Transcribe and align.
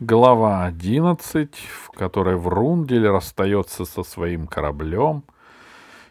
Глава 0.00 0.64
11, 0.64 1.54
в 1.54 1.90
которой 1.90 2.36
Врундель 2.36 3.06
расстается 3.08 3.84
со 3.84 4.02
своим 4.02 4.46
кораблем 4.46 5.24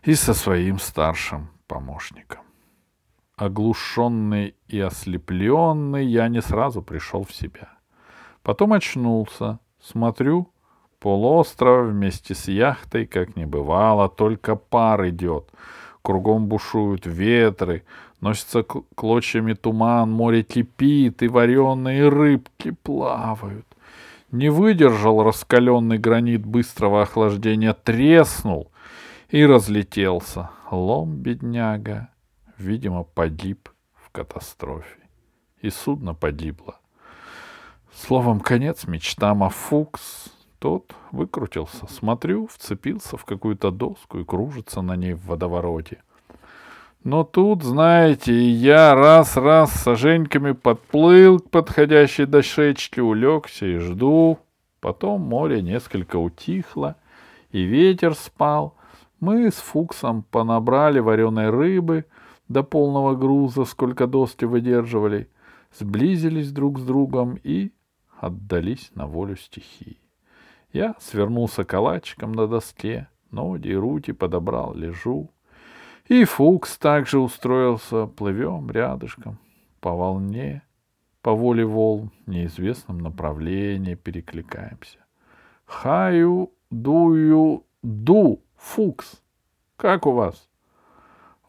и 0.04 0.16
со 0.16 0.34
своим 0.34 0.80
старшим 0.80 1.50
помощником. 1.68 2.42
Оглушенный 3.36 4.56
и 4.68 4.80
ослепленный, 4.80 6.06
я 6.06 6.28
не 6.30 6.42
сразу 6.42 6.82
пришел 6.82 7.24
в 7.24 7.34
себя. 7.34 7.74
Потом 8.42 8.74
очнулся, 8.74 9.60
смотрю, 9.82 10.50
полуостров 11.00 11.88
вместе 11.88 12.36
с 12.36 12.48
яхтой, 12.48 13.06
как 13.06 13.36
не 13.36 13.46
бывало, 13.46 14.08
только 14.08 14.56
пар 14.56 15.10
идет. 15.10 15.52
Кругом 16.02 16.48
бушуют 16.48 17.06
ветры, 17.06 17.84
носится 18.24 18.64
клочьями 18.64 19.54
туман, 19.54 20.10
море 20.10 20.44
кипит, 20.44 21.22
и 21.22 21.28
вареные 21.28 22.08
рыбки 22.08 22.72
плавают. 22.72 23.68
Не 24.32 24.50
выдержал 24.50 25.24
раскаленный 25.24 25.98
гранит 25.98 26.46
быстрого 26.46 27.04
охлаждения, 27.04 27.74
треснул 27.74 28.72
и 29.30 29.46
разлетелся. 29.46 30.50
Лом, 30.72 31.18
бедняга, 31.18 32.10
видимо, 32.58 33.04
погиб 33.04 33.70
в 33.94 34.10
катастрофе. 34.10 35.00
И 35.62 35.70
судно 35.70 36.16
погибло. 36.16 36.80
Словом, 37.94 38.40
конец 38.40 38.88
мечтам, 38.88 39.44
а 39.44 39.50
Фукс, 39.50 40.34
тот 40.60 40.96
выкрутился. 41.12 41.88
Смотрю, 41.88 42.48
вцепился 42.48 43.18
в 43.18 43.26
какую-то 43.26 43.70
доску 43.70 44.20
и 44.20 44.26
кружится 44.26 44.82
на 44.82 44.96
ней 44.96 45.14
в 45.14 45.26
водовороте. 45.26 46.02
Но 47.04 47.26
тут, 47.26 47.64
знаете, 47.64 48.34
я 48.34 48.96
раз-раз 48.96 49.74
с 49.74 49.82
саженьками 49.82 50.54
подплыл 50.54 51.40
к 51.40 51.50
подходящей 51.50 52.26
дощечке, 52.26 53.02
улегся 53.02 53.66
и 53.66 53.78
жду. 53.78 54.40
Потом 54.80 55.22
море 55.22 55.62
несколько 55.62 56.16
утихло, 56.16 56.96
и 57.52 57.64
ветер 57.64 58.16
спал. 58.16 58.78
Мы 59.20 59.52
с 59.52 59.56
Фуксом 59.56 60.24
понабрали 60.24 61.00
вареной 61.00 61.50
рыбы 61.50 62.06
до 62.48 62.64
полного 62.64 63.16
груза, 63.16 63.66
сколько 63.66 64.08
доски 64.08 64.46
выдерживали, 64.46 65.30
сблизились 65.78 66.52
друг 66.52 66.80
с 66.80 66.84
другом 66.84 67.38
и 67.44 67.72
отдались 68.18 68.92
на 68.96 69.08
волю 69.08 69.36
стихии. 69.36 70.00
Я 70.72 70.96
свернулся 71.00 71.66
калачиком 71.66 72.32
на 72.32 72.48
доске, 72.48 73.10
ноги 73.30 73.70
и 73.70 73.76
руки 73.76 74.14
подобрал, 74.14 74.74
лежу— 74.74 75.30
и 76.08 76.26
Фукс 76.26 76.78
также 76.78 77.20
устроился, 77.20 78.08
плывем 78.08 78.70
рядышком, 78.70 79.40
по 79.80 79.94
волне, 79.94 80.64
по 81.22 81.34
воле 81.34 81.66
волн, 81.66 82.12
в 82.26 82.30
неизвестном 82.30 82.98
направлении 82.98 83.96
перекликаемся. 83.96 85.00
Хаю, 85.66 86.52
дую, 86.70 87.64
ду, 87.82 88.42
Фукс. 88.58 89.22
Как 89.78 90.06
у 90.06 90.12
вас? 90.12 90.50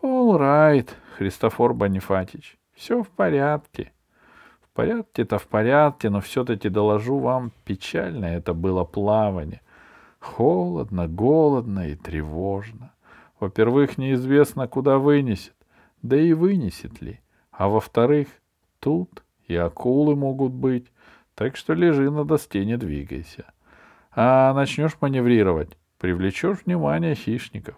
All 0.02 0.38
right, 0.38 0.88
Христофор 1.16 1.74
Бонифатич. 1.74 2.56
Все 2.74 3.02
в 3.02 3.08
порядке. 3.08 3.92
В 4.62 4.68
порядке-то 4.74 5.38
в 5.38 5.46
порядке, 5.46 6.10
но 6.10 6.20
все-таки 6.20 6.68
доложу 6.68 7.18
вам, 7.18 7.52
печально 7.64 8.26
это 8.26 8.54
было 8.54 8.84
плавание. 8.84 9.60
Холодно, 10.20 11.06
голодно 11.06 11.88
и 11.88 11.96
тревожно. 11.96 12.93
Во-первых, 13.40 13.98
неизвестно, 13.98 14.68
куда 14.68 14.98
вынесет, 14.98 15.54
да 16.02 16.16
и 16.16 16.32
вынесет 16.32 17.00
ли. 17.02 17.20
А 17.50 17.68
во-вторых, 17.68 18.28
тут 18.80 19.22
и 19.46 19.56
акулы 19.56 20.16
могут 20.16 20.52
быть, 20.52 20.86
так 21.34 21.56
что 21.56 21.74
лежи 21.74 22.10
на 22.10 22.24
доске, 22.24 22.64
не 22.64 22.76
двигайся. 22.76 23.44
А 24.12 24.52
начнешь 24.54 24.96
маневрировать, 25.00 25.76
привлечешь 25.98 26.58
внимание 26.64 27.14
хищников. 27.14 27.76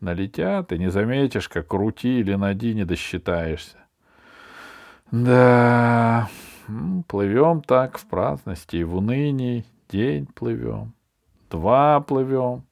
Налетят, 0.00 0.72
и 0.72 0.78
не 0.78 0.90
заметишь, 0.90 1.48
как 1.48 1.68
крути 1.68 2.20
или 2.20 2.34
нади 2.34 2.74
не 2.74 2.84
досчитаешься. 2.84 3.78
Да, 5.10 6.28
плывем 7.08 7.62
так 7.62 7.98
в 7.98 8.06
праздности 8.06 8.76
и 8.76 8.84
в 8.84 8.96
унынии, 8.96 9.64
день 9.88 10.26
плывем, 10.26 10.92
два 11.50 12.00
плывем, 12.00 12.64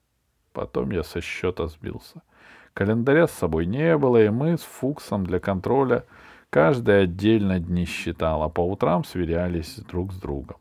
Потом 0.52 0.90
я 0.90 1.02
со 1.02 1.20
счета 1.20 1.66
сбился. 1.66 2.22
Календаря 2.74 3.26
с 3.26 3.32
собой 3.32 3.66
не 3.66 3.96
было, 3.98 4.22
и 4.22 4.30
мы 4.30 4.56
с 4.56 4.62
Фуксом 4.62 5.26
для 5.26 5.40
контроля 5.40 6.04
каждый 6.50 7.02
отдельно 7.02 7.58
дни 7.58 7.84
считал, 7.84 8.42
а 8.42 8.48
по 8.48 8.60
утрам 8.60 9.04
сверялись 9.04 9.76
друг 9.88 10.12
с 10.12 10.16
другом. 10.16 10.56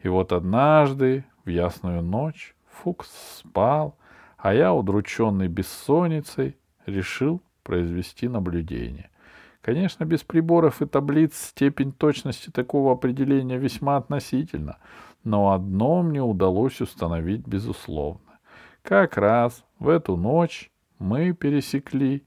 И 0.00 0.08
вот 0.08 0.32
однажды, 0.32 1.24
в 1.44 1.50
ясную 1.50 2.02
ночь, 2.02 2.54
Фукс 2.82 3.08
спал, 3.38 3.96
а 4.36 4.54
я, 4.54 4.72
удрученный 4.72 5.48
бессонницей, 5.48 6.56
решил 6.86 7.40
произвести 7.62 8.28
наблюдение. 8.28 9.10
Конечно, 9.60 10.04
без 10.04 10.24
приборов 10.24 10.82
и 10.82 10.86
таблиц 10.86 11.36
степень 11.36 11.92
точности 11.92 12.50
такого 12.50 12.92
определения 12.92 13.58
весьма 13.58 13.96
относительна, 13.96 14.78
но 15.22 15.52
одно 15.52 16.02
мне 16.02 16.20
удалось 16.20 16.80
установить 16.80 17.46
безусловно. 17.46 18.21
Как 18.82 19.16
раз 19.16 19.64
в 19.78 19.88
эту 19.88 20.16
ночь 20.16 20.70
мы 20.98 21.32
пересекли 21.32 22.24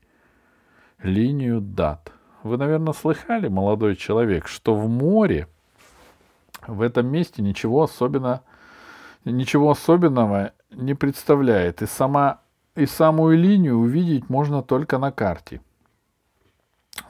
линию 1.04 1.60
дат. 1.60 2.14
Вы, 2.44 2.58
наверное, 2.58 2.94
слыхали, 2.94 3.50
молодой 3.50 3.96
человек, 3.96 4.48
что 4.48 4.74
в 4.74 4.88
море 4.88 5.48
в 6.66 6.82
этом 6.82 7.08
месте 7.08 7.42
ничего 7.42 7.84
особенно, 7.84 8.42
ничего 9.26 9.72
особенного 9.72 10.54
не 10.72 10.94
представляет, 10.94 11.82
и 11.82 11.88
сама 11.88 12.40
и 12.76 12.86
самую 12.86 13.38
линию 13.38 13.78
увидеть 13.78 14.30
можно 14.30 14.62
только 14.62 14.98
на 14.98 15.12
карте. 15.12 15.62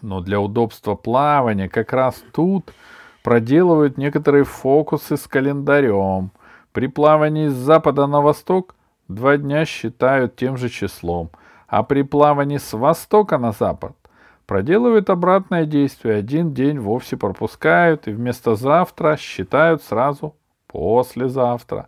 Но 0.01 0.22
для 0.22 0.39
удобства 0.39 0.95
плавания 0.95 1.69
как 1.69 1.94
раз 1.94 2.23
тут 2.33 2.73
проделывают 3.23 3.97
некоторые 3.97 4.44
фокусы 4.44 5.17
с 5.17 5.27
календарем. 5.27 6.31
При 6.72 6.88
плавании 6.88 7.47
с 7.47 7.53
запада 7.53 8.06
на 8.07 8.22
восток 8.22 8.75
Два 9.07 9.38
дня 9.38 9.66
считают 9.66 10.35
тем 10.35 10.57
же 10.57 10.69
числом, 10.69 11.29
а 11.67 11.83
при 11.83 12.01
плавании 12.01 12.57
с 12.57 12.73
востока 12.73 13.38
на 13.38 13.51
запад 13.51 13.95
проделывают 14.45 15.09
обратное 15.09 15.66
действие. 15.66 16.16
Один 16.16 16.53
день 16.53 16.79
вовсе 16.79 17.17
пропускают 17.17 18.07
и 18.07 18.11
вместо 18.11 18.55
завтра 18.55 19.17
считают 19.17 19.83
сразу 19.83 20.35
послезавтра. 20.67 21.88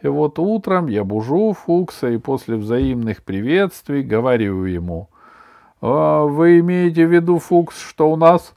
И 0.00 0.08
вот 0.08 0.38
утром 0.38 0.86
я 0.88 1.04
бужу 1.04 1.52
Фукса 1.52 2.10
и 2.10 2.18
после 2.18 2.56
взаимных 2.56 3.22
приветствий 3.22 4.02
говорю 4.02 4.64
ему. 4.64 5.08
«А 5.80 6.24
«Вы 6.24 6.60
имеете 6.60 7.06
в 7.06 7.12
виду, 7.12 7.38
Фукс, 7.38 7.80
что 7.80 8.10
у 8.10 8.16
нас 8.16 8.54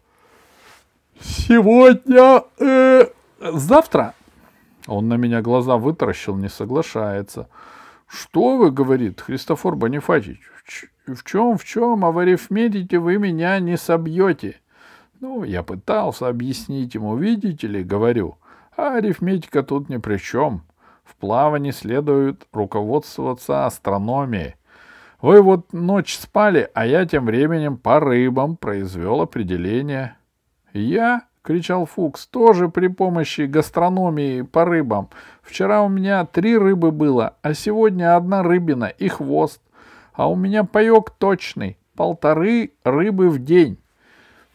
сегодня... 1.19 2.44
Э, 2.59 3.07
завтра?» 3.39 4.13
Он 4.88 5.07
на 5.07 5.15
меня 5.15 5.41
глаза 5.41 5.77
вытаращил, 5.77 6.35
не 6.35 6.49
соглашается. 6.49 7.47
Что 8.07 8.57
вы, 8.57 8.71
говорит 8.71 9.21
Христофор 9.21 9.75
Бонифатич, 9.75 10.39
в 11.07 11.23
чем, 11.23 11.57
в 11.57 11.66
чем, 11.66 12.05
а 12.05 12.11
в 12.11 12.17
арифметике 12.19 12.99
вы 12.99 13.17
меня 13.17 13.59
не 13.59 13.77
собьете. 13.77 14.59
Ну, 15.19 15.43
я 15.43 15.63
пытался 15.63 16.27
объяснить 16.27 16.95
ему, 16.95 17.15
видите 17.15 17.67
ли, 17.67 17.83
говорю, 17.83 18.38
а 18.75 18.97
арифметика 18.97 19.63
тут 19.63 19.89
ни 19.89 19.97
при 19.97 20.17
чем. 20.17 20.63
В 21.03 21.15
плавании 21.15 21.71
следует 21.71 22.47
руководствоваться 22.51 23.65
астрономией. 23.65 24.55
Вы 25.21 25.41
вот 25.41 25.71
ночь 25.73 26.17
спали, 26.17 26.69
а 26.73 26.85
я 26.85 27.05
тем 27.05 27.25
временем 27.25 27.77
по 27.77 27.99
рыбам 27.99 28.57
произвел 28.57 29.21
определение. 29.21 30.17
Я— 30.73 31.23
кричал 31.45 31.85
Фукс,— 31.85 32.25
тоже 32.31 32.69
при 32.69 32.88
помощи 32.88 33.41
гастрономии 33.41 34.42
по 34.42 34.65
рыбам. 34.65 35.09
Вчера 35.44 35.83
у 35.83 35.89
меня 35.89 36.25
три 36.25 36.57
рыбы 36.57 36.92
было, 36.92 37.36
а 37.42 37.53
сегодня 37.53 38.15
одна 38.18 38.42
рыбина 38.44 38.86
и 38.86 39.07
хвост. 39.07 39.62
А 40.13 40.30
у 40.30 40.36
меня 40.36 40.63
паек 40.63 41.12
точный— 41.12 41.77
полторы 41.95 42.71
рыбы 42.83 43.30
в 43.30 43.39
день. 43.39 43.77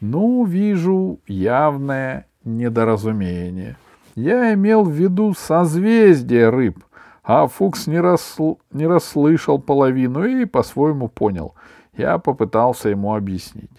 Ну, 0.00 0.44
вижу 0.44 1.20
явное 1.26 2.26
недоразумение. 2.44 3.76
Я 4.16 4.54
имел 4.54 4.84
в 4.84 4.90
виду 4.90 5.34
созвездие 5.34 6.48
рыб, 6.48 6.82
а 7.22 7.46
Фукс 7.46 7.86
не, 7.86 8.00
расл... 8.00 8.56
не 8.72 8.86
расслышал 8.86 9.60
половину 9.60 10.24
и 10.24 10.44
по-своему 10.44 11.08
понял. 11.08 11.54
Я 11.96 12.18
попытался 12.18 12.88
ему 12.88 13.14
объяснить. 13.14 13.70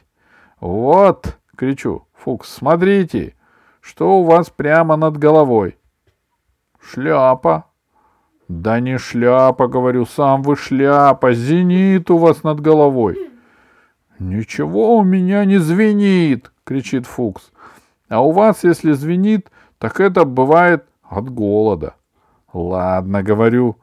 «Вот!»— 0.59 1.37
кричу. 1.57 2.03
Фукс, 2.23 2.49
смотрите, 2.49 3.33
что 3.79 4.19
у 4.19 4.23
вас 4.23 4.51
прямо 4.51 4.95
над 4.95 5.17
головой? 5.17 5.79
Шляпа. 6.79 7.65
Да 8.47 8.79
не 8.79 8.99
шляпа, 8.99 9.67
говорю, 9.67 10.05
сам 10.05 10.43
вы 10.43 10.55
шляпа, 10.55 11.33
зенит 11.33 12.11
у 12.11 12.17
вас 12.17 12.43
над 12.43 12.59
головой. 12.59 13.31
Ничего 14.19 14.97
у 14.97 15.03
меня 15.03 15.45
не 15.45 15.57
звенит, 15.57 16.51
кричит 16.63 17.07
Фукс. 17.07 17.51
А 18.07 18.21
у 18.21 18.31
вас, 18.31 18.63
если 18.63 18.91
звенит, 18.91 19.49
Так 19.79 19.99
это 19.99 20.25
бывает 20.25 20.85
от 21.01 21.27
голода. 21.31 21.95
Ладно, 22.53 23.23
говорю. 23.23 23.77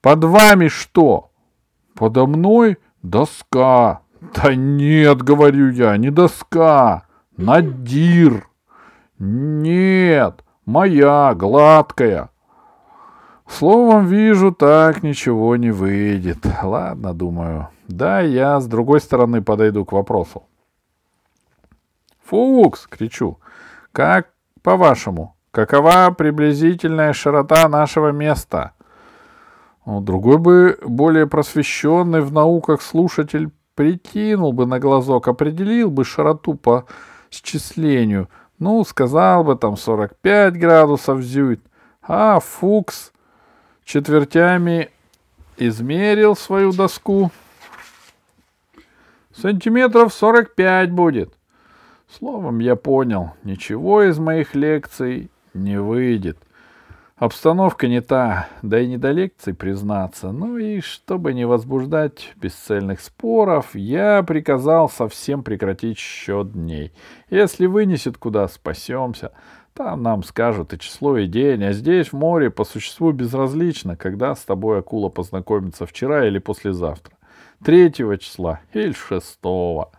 Под 0.00 0.22
вами 0.22 0.68
что? 0.68 1.32
Подо 1.94 2.26
мной 2.26 2.78
доска. 3.02 4.02
Да 4.20 4.54
нет, 4.54 5.20
говорю 5.22 5.72
я, 5.72 5.96
не 5.96 6.10
доска. 6.10 7.05
Надир. 7.36 8.48
Нет, 9.18 10.44
моя, 10.64 11.34
гладкая. 11.34 12.30
Словом, 13.46 14.06
вижу, 14.06 14.52
так 14.52 15.02
ничего 15.02 15.56
не 15.56 15.70
выйдет. 15.70 16.38
Ладно, 16.62 17.14
думаю. 17.14 17.68
Да, 17.88 18.20
я 18.20 18.58
с 18.58 18.66
другой 18.66 19.00
стороны 19.00 19.42
подойду 19.42 19.84
к 19.84 19.92
вопросу. 19.92 20.44
Фукс, 22.24 22.86
кричу. 22.86 23.38
Как 23.92 24.30
по-вашему, 24.62 25.36
какова 25.52 26.10
приблизительная 26.10 27.12
широта 27.12 27.68
нашего 27.68 28.10
места? 28.10 28.72
Ну, 29.84 30.00
другой 30.00 30.38
бы, 30.38 30.78
более 30.84 31.28
просвещенный 31.28 32.20
в 32.20 32.32
науках 32.32 32.82
слушатель, 32.82 33.52
прикинул 33.76 34.52
бы 34.52 34.66
на 34.66 34.80
глазок, 34.80 35.28
определил 35.28 35.90
бы 35.90 36.04
широту 36.04 36.54
по 36.54 36.86
счислению. 37.30 38.28
Ну, 38.58 38.84
сказал 38.84 39.44
бы 39.44 39.56
там 39.56 39.76
45 39.76 40.58
градусов 40.58 41.20
зюит. 41.22 41.60
А 42.02 42.40
Фукс 42.40 43.12
четвертями 43.84 44.90
измерил 45.56 46.36
свою 46.36 46.72
доску. 46.72 47.30
Сантиметров 49.34 50.14
45 50.14 50.92
будет. 50.92 51.32
Словом, 52.08 52.60
я 52.60 52.76
понял, 52.76 53.32
ничего 53.42 54.04
из 54.04 54.18
моих 54.18 54.54
лекций 54.54 55.30
не 55.52 55.80
выйдет. 55.80 56.38
Обстановка 57.18 57.88
не 57.88 58.02
та, 58.02 58.46
да 58.60 58.78
и 58.78 58.86
не 58.86 58.98
до 58.98 59.10
лекций 59.10 59.54
признаться. 59.54 60.32
Ну 60.32 60.58
и 60.58 60.82
чтобы 60.82 61.32
не 61.32 61.46
возбуждать 61.46 62.34
бесцельных 62.36 63.00
споров, 63.00 63.74
я 63.74 64.22
приказал 64.22 64.90
совсем 64.90 65.42
прекратить 65.42 65.96
счет 65.96 66.52
дней. 66.52 66.92
Если 67.30 67.64
вынесет 67.64 68.18
куда, 68.18 68.46
спасемся. 68.48 69.32
Там 69.72 70.02
нам 70.02 70.24
скажут 70.24 70.74
и 70.74 70.78
число, 70.78 71.16
и 71.16 71.26
день, 71.26 71.64
а 71.64 71.72
здесь, 71.72 72.08
в 72.08 72.12
море, 72.12 72.50
по 72.50 72.64
существу 72.64 73.12
безразлично, 73.12 73.96
когда 73.96 74.34
с 74.34 74.44
тобой 74.44 74.80
акула 74.80 75.08
познакомится 75.08 75.86
вчера 75.86 76.26
или 76.26 76.38
послезавтра. 76.38 77.14
Третьего 77.64 78.18
числа 78.18 78.60
или 78.74 78.92
шестого. 78.92 79.90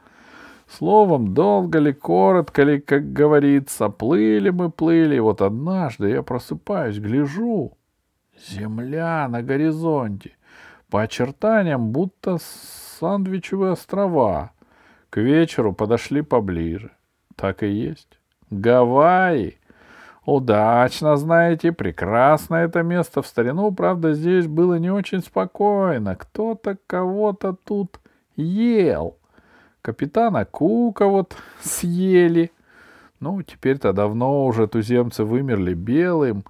Словом, 0.70 1.34
долго 1.34 1.80
ли, 1.80 1.94
коротко 1.94 2.64
ли, 2.64 2.82
как 2.82 3.14
говорится, 3.14 3.90
плыли 3.90 4.50
мы, 4.50 4.70
плыли. 4.70 5.18
Вот 5.20 5.42
однажды 5.42 6.10
я 6.10 6.24
просыпаюсь, 6.24 7.00
гляжу. 7.00 7.78
Земля 8.50 9.28
на 9.30 9.42
горизонте. 9.42 10.32
По 10.90 11.02
очертаниям, 11.02 11.92
будто 11.92 12.38
сандвичевые 13.00 13.74
острова. 13.74 14.52
К 15.10 15.18
вечеру 15.18 15.74
подошли 15.74 16.22
поближе. 16.22 16.92
Так 17.36 17.64
и 17.64 17.68
есть. 17.68 18.20
Гавайи. 18.50 19.58
Удачно, 20.26 21.16
знаете, 21.16 21.72
прекрасно 21.72 22.56
это 22.56 22.84
место. 22.84 23.22
В 23.22 23.28
старину, 23.28 23.72
правда, 23.72 24.14
здесь 24.14 24.48
было 24.48 24.76
не 24.76 24.92
очень 24.92 25.22
спокойно. 25.22 26.18
Кто-то 26.18 26.78
кого-то 26.88 27.54
тут 27.54 28.02
ел. 28.36 29.18
Капитана 29.88 30.44
Кука 30.44 31.06
вот 31.06 31.38
съели. 31.62 32.52
Ну, 33.22 33.42
теперь-то 33.42 33.94
давно 33.94 34.46
уже 34.46 34.68
туземцы 34.68 35.24
вымерли 35.24 35.74
белым. 35.74 36.44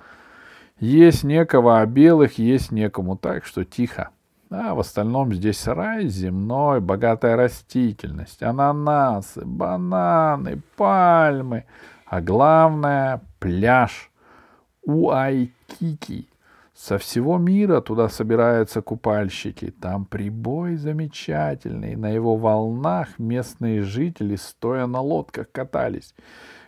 Есть 0.80 1.24
некого, 1.24 1.80
а 1.80 1.86
белых 1.86 2.39
есть 2.39 2.72
некому, 2.72 3.16
так 3.16 3.45
что 3.45 3.63
тихо. 3.63 4.10
А 4.50 4.74
в 4.74 4.80
остальном 4.80 5.36
здесь 5.36 5.68
рай 5.68 6.07
земной, 6.07 6.80
богатая 6.80 7.36
растительность, 7.36 8.42
ананасы, 8.42 9.45
бананы, 9.45 10.60
пальмы, 10.75 11.66
а 12.07 12.22
главное— 12.22 13.22
пляж 13.40 14.10
Уайкики— 14.83 16.28
со 16.77 17.00
всего 17.00 17.39
мира 17.39 17.81
туда 17.81 18.07
собираются 18.07 18.83
купальщики. 18.83 19.71
Там 19.81 20.06
прибой 20.06 20.75
замечательный. 20.75 21.95
На 21.95 22.09
его 22.09 22.38
волнах 22.38 23.18
местные 23.18 23.81
жители, 23.81 24.35
стоя 24.35 24.85
на 24.85 25.01
лодках, 25.01 25.51
катались. 25.51 26.13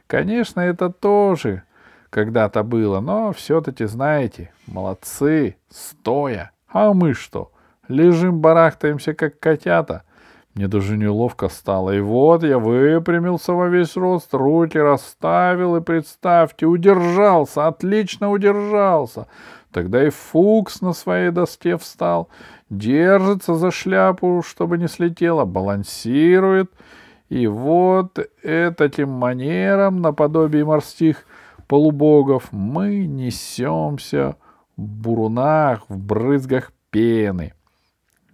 Конечно, 0.08 0.62
это 0.62 0.90
тоже 0.90 1.62
когда-то 2.10 2.64
было, 2.64 3.00
но 3.02 3.32
все-таки, 3.34 3.86
знаете, 3.86 4.52
молодцы, 4.66 5.58
стоя. 5.70 6.52
А 6.68 6.94
мы 6.94 7.14
что, 7.14 7.52
лежим, 7.88 8.40
барахтаемся, 8.40 9.14
как 9.14 9.40
котята. 9.40 10.04
Мне 10.56 10.68
даже 10.68 10.98
неловко 10.98 11.48
стало. 11.50 11.92
И 11.92 12.00
вот 12.00 12.44
я 12.44 12.58
выпрямился 12.58 13.54
во 13.54 13.68
весь 13.68 13.96
рост, 13.96 14.34
руки 14.34 14.80
расставил 14.80 15.76
и, 15.76 15.82
представьте, 15.82 16.66
удержался, 16.66 17.68
отлично 17.68 18.32
удержался. 18.32 19.28
Тогда 19.72 20.06
и 20.06 20.10
Фукс 20.10 20.82
на 20.82 20.94
своей 20.94 21.30
доске 21.30 21.78
встал, 21.78 22.30
держится 22.70 23.54
за 23.56 23.70
шляпу, 23.70 24.42
чтобы 24.46 24.78
не 24.78 24.88
слетела, 24.88 25.46
балансирует. 25.46 26.72
И 27.30 27.46
вот 27.46 28.18
этим 28.42 29.10
манером, 29.10 30.02
наподобие 30.02 30.66
морских 30.66 31.26
полубогов, 31.68 32.52
мы 32.52 33.06
несемся 33.06 34.38
в 34.76 34.82
бурунах, 34.82 35.88
в 35.88 35.98
брызгах 36.00 36.72
пены. 36.90 37.54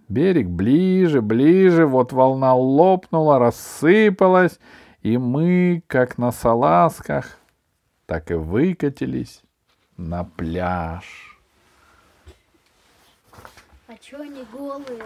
Берег 0.08 0.48
ближе, 0.48 1.20
ближе, 1.20 1.84
вот 1.84 2.12
волна 2.12 2.54
лопнула, 2.54 3.38
рассыпалась, 3.38 4.58
и 5.02 5.18
мы, 5.18 5.82
как 5.88 6.16
на 6.16 6.32
салазках, 6.32 7.38
так 8.06 8.30
и 8.30 8.34
выкатились 8.34 9.42
на 9.96 10.24
пляж. 10.24 11.38
А 13.86 13.96
чё 13.98 14.20
они 14.20 14.44
голые? 14.52 15.04